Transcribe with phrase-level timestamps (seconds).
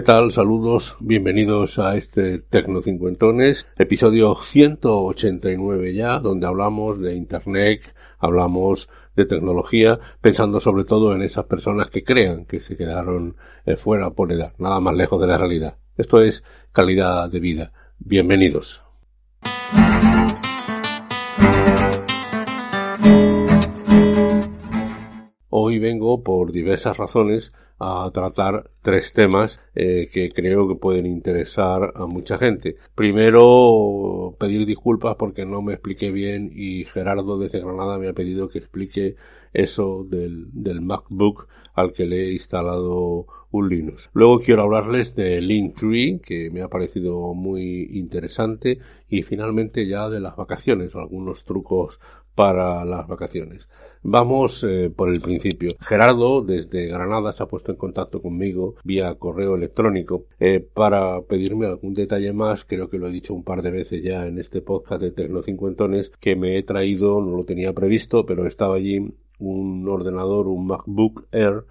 [0.00, 0.32] ¿Qué tal?
[0.32, 7.82] Saludos, bienvenidos a este Tecno Cincuentones, episodio 189 ya, donde hablamos de Internet,
[8.18, 13.36] hablamos de tecnología, pensando sobre todo en esas personas que crean que se quedaron
[13.66, 15.76] eh, fuera por edad, nada más lejos de la realidad.
[15.98, 16.42] Esto es
[16.72, 17.72] calidad de vida.
[17.98, 18.82] Bienvenidos.
[25.50, 31.92] Hoy vengo por diversas razones a tratar tres temas eh, que creo que pueden interesar
[31.96, 32.76] a mucha gente.
[32.94, 38.50] Primero, pedir disculpas porque no me expliqué bien y Gerardo desde Granada me ha pedido
[38.50, 39.16] que explique
[39.54, 44.10] eso del, del MacBook al que le he instalado un Linux.
[44.12, 48.78] Luego quiero hablarles de Linktree, que me ha parecido muy interesante,
[49.08, 51.98] y finalmente ya de las vacaciones, algunos trucos
[52.34, 53.68] para las vacaciones.
[54.02, 55.74] Vamos eh, por el principio.
[55.80, 61.66] Gerardo desde Granada se ha puesto en contacto conmigo vía correo electrónico eh, para pedirme
[61.66, 62.64] algún detalle más.
[62.64, 65.42] Creo que lo he dicho un par de veces ya en este podcast de Tecno
[65.42, 70.66] Cincuentones que me he traído, no lo tenía previsto, pero estaba allí un ordenador, un
[70.66, 71.64] MacBook Air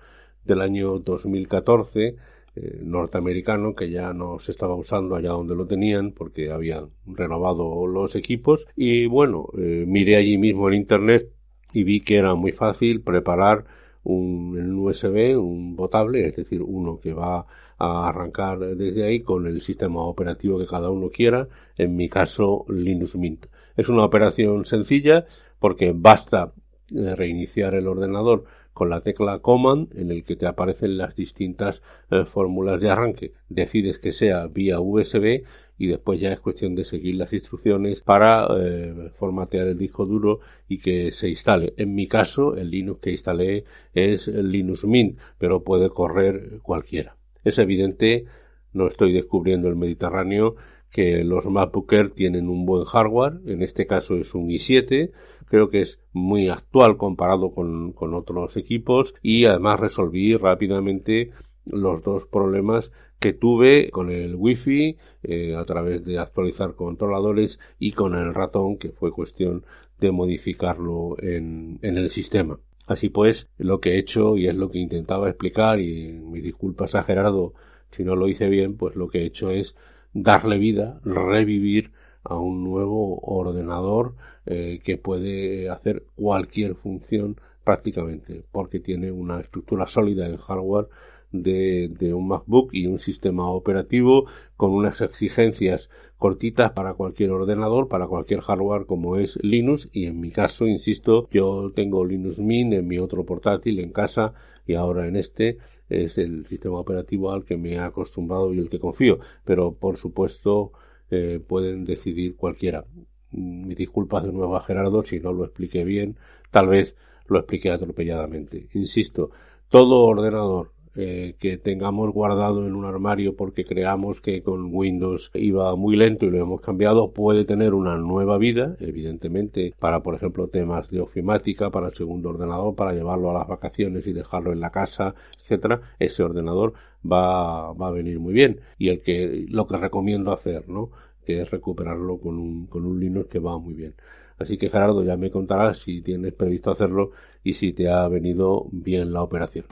[0.46, 2.16] del año 2014
[2.62, 7.88] eh, norteamericano que ya no se estaba usando allá donde lo tenían porque habían renovado
[7.88, 11.30] los equipos y bueno miré allí mismo en internet
[11.74, 13.66] y vi que era muy fácil preparar
[14.04, 17.46] un, USB, un botable, es decir, uno que va
[17.78, 22.66] a arrancar desde ahí con el sistema operativo que cada uno quiera, en mi caso
[22.70, 23.46] Linux Mint.
[23.78, 25.26] Es una operación sencilla
[25.60, 26.59] porque basta eh,
[26.92, 32.24] reiniciar el ordenador con la tecla Command en el que te aparecen las distintas eh,
[32.26, 33.34] fórmulas de arranque.
[33.50, 35.44] Decides que sea vía USB
[35.78, 40.40] y después ya es cuestión de seguir las instrucciones para eh, formatear el disco duro
[40.68, 41.74] y que se instale.
[41.78, 47.16] En mi caso, el Linux que instalé es Linux Mint, pero puede correr cualquiera.
[47.44, 48.26] Es evidente,
[48.74, 50.56] no estoy descubriendo el Mediterráneo,
[50.92, 55.12] que los MacBook Air tienen un buen hardware, en este caso es un i7,
[55.50, 61.32] creo que es muy actual comparado con, con otros equipos y además resolví rápidamente
[61.66, 67.92] los dos problemas que tuve con el wifi eh, a través de actualizar controladores y
[67.92, 69.66] con el ratón que fue cuestión
[70.00, 72.60] de modificarlo en, en el sistema.
[72.88, 76.96] Así pues, lo que he hecho y es lo que intentaba explicar y mis disculpas
[76.96, 77.54] a Gerardo
[77.92, 79.76] si no lo hice bien, pues lo que he hecho es
[80.14, 81.92] darle vida, revivir
[82.24, 84.16] a un nuevo ordenador
[84.46, 90.88] eh, que puede hacer cualquier función prácticamente porque tiene una estructura sólida en hardware
[91.32, 94.26] de, un MacBook y un sistema operativo
[94.58, 99.90] con unas exigencias cortitas para cualquier ordenador, para cualquier hardware como es Linux.
[99.94, 104.34] Y en mi caso, insisto, yo tengo Linux Mint en mi otro portátil en casa
[104.66, 105.58] y ahora en este
[105.90, 109.98] es el sistema operativo al que me he acostumbrado y el que confío, pero por
[109.98, 110.72] supuesto
[111.12, 112.86] eh, pueden decidir cualquiera.
[113.32, 116.18] Mis disculpas de nuevo a Gerardo si no lo expliqué bien,
[116.52, 116.96] tal vez
[117.28, 118.68] lo expliqué atropelladamente.
[118.74, 119.32] Insisto,
[119.70, 125.74] todo ordenador eh, que tengamos guardado en un armario porque creamos que con Windows iba
[125.78, 130.50] muy lento y lo hemos cambiado, puede tener una nueva vida, evidentemente, para, por ejemplo,
[130.50, 134.60] temas de ofimática, para el segundo ordenador, para llevarlo a las vacaciones y dejarlo en
[134.60, 135.80] la casa, etcétera.
[136.00, 136.74] Ese ordenador
[137.10, 138.60] va, va a venir muy bien.
[138.78, 140.90] Y el que, lo que recomiendo hacer, ¿no?
[141.26, 143.94] Que es recuperarlo con un, con un Linux que va muy bien.
[144.38, 147.12] Así que Gerardo ya me contarás si tienes previsto hacerlo
[147.42, 149.64] y si te ha venido bien la operación.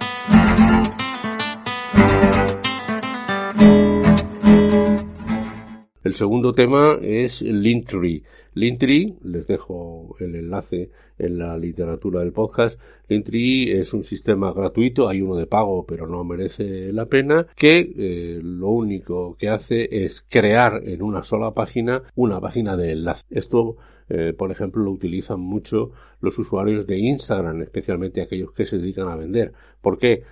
[6.07, 8.23] El segundo tema es Linktree.
[8.53, 10.89] Linktree, les dejo el enlace
[11.19, 12.79] en la literatura del podcast.
[13.09, 17.79] Linktree es un sistema gratuito, hay uno de pago, pero no merece la pena, que
[17.97, 23.25] eh, lo único que hace es crear en una sola página una página de enlace.
[23.29, 23.75] Esto
[24.09, 29.07] eh, por ejemplo, lo utilizan mucho los usuarios de Instagram, especialmente aquellos que se dedican
[29.09, 29.53] a vender.
[29.81, 30.23] ¿Por qué?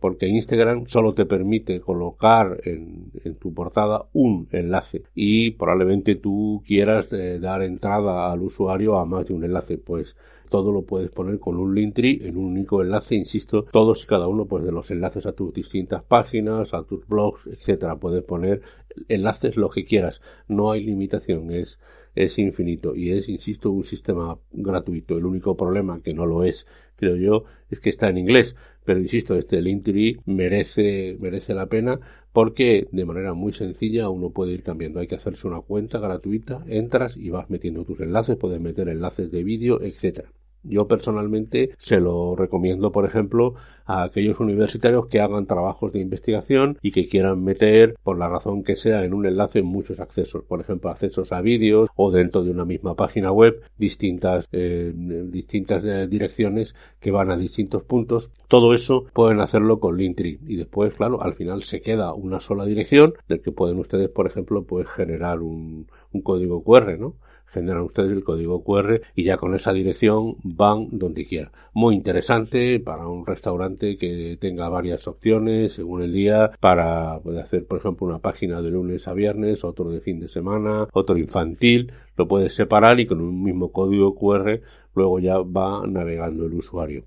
[0.00, 7.12] porque Instagram solo te permite colocar en, tu portada un enlace y probablemente tú quieras
[7.12, 9.76] eh, dar entrada al usuario a más de un enlace.
[9.76, 10.16] Pues
[10.48, 14.28] todo lo puedes poner con un Linktree en un único enlace, insisto, todos y cada
[14.28, 17.96] uno pues de los enlaces a tus distintas páginas, a tus blogs, etcétera.
[17.96, 18.62] Puedes poner
[19.08, 21.78] enlaces lo que quieras, no hay limitación, es
[22.16, 25.16] es infinito y es, insisto, un sistema gratuito.
[25.16, 26.66] El único problema que no lo es,
[26.96, 28.56] creo yo, es que está en inglés.
[28.84, 32.00] Pero insisto, este Linktree merece, merece la pena
[32.32, 35.00] porque de manera muy sencilla uno puede ir cambiando.
[35.00, 39.30] Hay que hacerse una cuenta gratuita, entras y vas metiendo tus enlaces, puedes meter enlaces
[39.30, 40.30] de vídeo, etcétera.
[40.68, 43.54] Yo personalmente se lo recomiendo, por ejemplo,
[43.86, 48.64] a aquellos universitarios que hagan trabajos de investigación y que quieran meter, por la razón
[48.64, 52.50] que sea, en un enlace muchos accesos, por ejemplo, accesos a vídeos o dentro de
[52.50, 58.30] una misma página web, distintas, eh, distintas eh, direcciones que van a distintos puntos.
[58.48, 62.64] Todo eso pueden hacerlo con Linktree y después, claro, al final se queda una sola
[62.64, 67.14] dirección del que pueden ustedes, por ejemplo, pues generar un, un código QR, ¿no?
[67.48, 71.52] Generan ustedes el código QR y ya con esa dirección van donde quieran.
[71.72, 77.66] Muy interesante para un restaurante que tenga varias opciones según el día para poder hacer,
[77.66, 81.92] por ejemplo, una página de lunes a viernes, otro de fin de semana, otro infantil.
[82.16, 84.60] Lo puedes separar y con un mismo código QR
[84.94, 87.04] luego ya va navegando el usuario.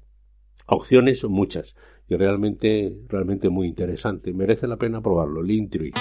[0.68, 1.76] Opciones muchas
[2.08, 4.34] y realmente, realmente muy interesante.
[4.34, 5.42] Merece la pena probarlo.
[5.42, 5.94] Linktree.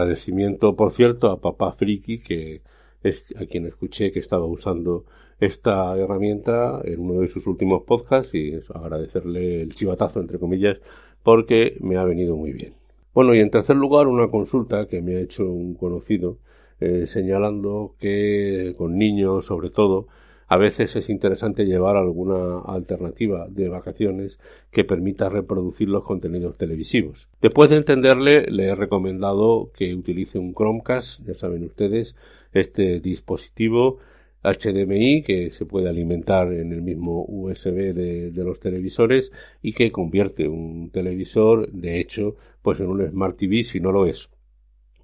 [0.00, 2.62] Agradecimiento, por cierto, a Papá Friki, que
[3.02, 5.04] es a quien escuché que estaba usando
[5.38, 10.78] esta herramienta en uno de sus últimos podcasts y agradecerle el chivatazo, entre comillas,
[11.22, 12.74] porque me ha venido muy bien.
[13.14, 16.38] Bueno, y en tercer lugar, una consulta que me ha hecho un conocido
[16.80, 20.06] eh, señalando que con niños, sobre todo,
[20.50, 24.40] a veces es interesante llevar alguna alternativa de vacaciones
[24.72, 27.28] que permita reproducir los contenidos televisivos.
[27.40, 32.16] Después de entenderle, le he recomendado que utilice un Chromecast, ya saben ustedes,
[32.52, 33.98] este dispositivo
[34.42, 39.30] HDMI que se puede alimentar en el mismo USB de, los televisores
[39.62, 44.04] y que convierte un televisor, de hecho, pues en un Smart TV si no lo
[44.04, 44.30] es.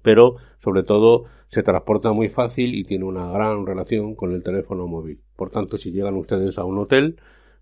[0.01, 4.87] Pero, sobre todo, se transporta muy fácil y tiene una gran relación con el teléfono
[4.87, 5.21] móvil.
[5.37, 7.15] Por tanto, si llegan ustedes a un hotel,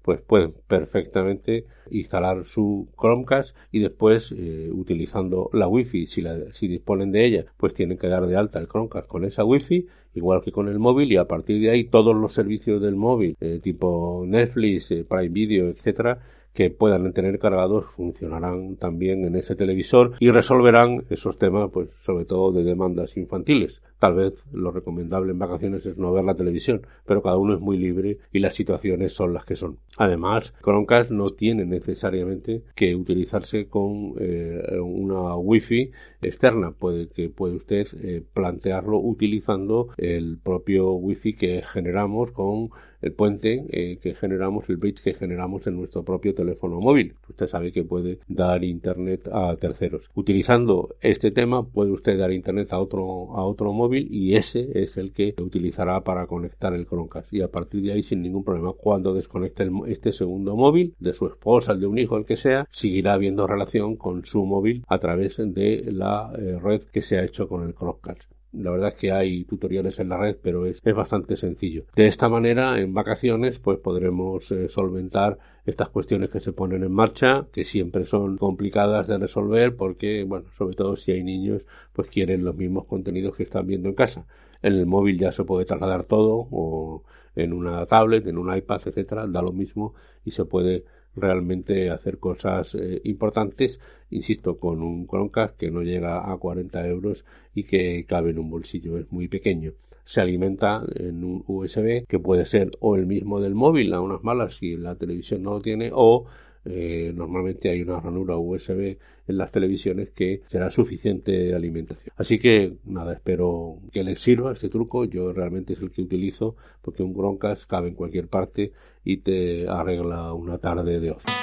[0.06, 6.68] pues pueden perfectamente instalar su Chromecast y después eh, utilizando la Wi-Fi, si, la, si
[6.68, 10.42] disponen de ella, pues tienen que dar de alta el Chromecast con esa Wi-Fi, igual
[10.42, 13.60] que con el móvil y a partir de ahí todos los servicios del móvil, eh,
[13.62, 16.20] tipo Netflix, eh, Prime Video, etcétera,
[16.54, 22.26] que puedan tener cargados funcionarán también en ese televisor y resolverán esos temas, pues sobre
[22.26, 23.82] todo de demandas infantiles.
[24.00, 27.60] Tal vez lo recomendable en vacaciones es no ver la televisión, pero cada uno es
[27.60, 29.78] muy libre y las situaciones son las que son.
[29.98, 37.56] Además, Chromecast no tiene necesariamente que utilizarse con eh, una wifi externa, puede que puede
[37.56, 42.70] usted eh, plantearlo utilizando el propio wifi que generamos con
[43.02, 47.14] el puente eh, que generamos, el bridge que generamos en nuestro propio teléfono móvil.
[47.30, 50.10] Usted sabe que puede dar internet a terceros.
[50.16, 54.98] Utilizando este tema puede usted dar internet a otro a otro móvil y ese es
[54.98, 58.74] el que utilizará para conectar el Chromecast y a partir de ahí sin ningún problema
[58.74, 62.68] cuando desconecte este segundo móvil de su esposa, el de un hijo, el que sea,
[62.72, 67.24] seguirá habiendo relación con su móvil a través de la eh, red que se ha
[67.24, 68.32] hecho con el Chromecast.
[68.58, 71.84] La verdad es que hay tutoriales en la red, pero es, es bastante sencillo.
[71.96, 76.92] De esta manera, en vacaciones, pues podremos eh, solventar estas cuestiones que se ponen en
[76.92, 81.64] marcha, que siempre son complicadas de resolver porque, bueno, sobre todo si hay niños,
[81.94, 84.26] pues quieren los mismos contenidos que están viendo en casa.
[84.62, 87.04] En el móvil ya se puede trasladar todo, o
[87.36, 92.18] en una tablet, en un iPad, etcétera, da lo mismo y se puede realmente hacer
[92.18, 93.80] cosas eh, importantes,
[94.10, 98.50] insisto, con un Chromecast que no llega a 40 euros y que cabe en un
[98.50, 99.74] bolsillo, es muy pequeño.
[100.06, 104.24] Se alimenta en un USB que puede ser o el mismo del móvil, a unas
[104.24, 106.26] malas si la televisión no lo tiene, o
[106.66, 112.14] eh, normalmente hay una ranura USB en las televisiones que será suficiente alimentación.
[112.18, 115.06] Así que nada, espero que les sirva este truco.
[115.06, 118.72] Yo realmente es el que utilizo porque un Chromecast cabe en cualquier parte
[119.04, 121.34] y te arregla una tarde de ocio.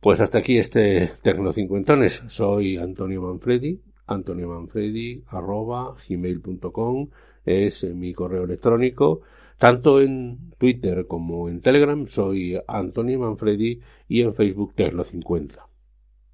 [0.00, 2.22] Pues hasta aquí este Tecnocincuentones.
[2.28, 7.08] Soy Antonio Manfredi, Antonio Manfredi arroba gmail.com
[7.44, 9.22] es mi correo electrónico.
[9.58, 15.66] Tanto en Twitter como en Telegram soy Antonio Manfredi y en Facebook Tecno50.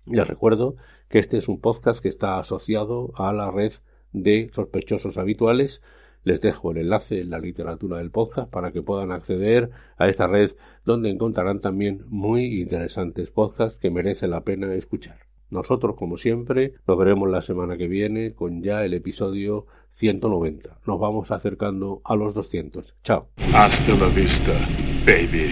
[0.06, 0.76] Les recuerdo
[1.08, 3.72] que este es un podcast que está asociado a la red
[4.12, 5.82] de sospechosos habituales
[6.22, 10.26] Les dejo el enlace en la literatura del podcast para que puedan acceder a esta
[10.26, 10.52] red
[10.84, 15.29] donde encontrarán también muy interesantes podcasts que merecen la pena escuchar.
[15.50, 20.78] Nosotros, como siempre, nos veremos la semana que viene con ya el episodio 190.
[20.86, 22.94] Nos vamos acercando a los 200.
[23.02, 23.26] Chao.
[23.36, 24.68] Hasta la vista,
[25.06, 25.48] baby.